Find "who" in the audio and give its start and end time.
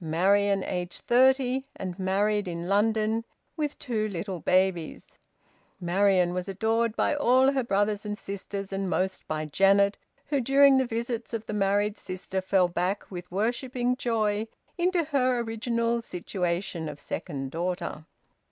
10.26-10.40